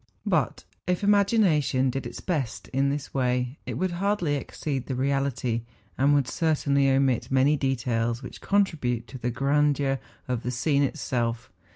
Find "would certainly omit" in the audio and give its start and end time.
6.15-7.29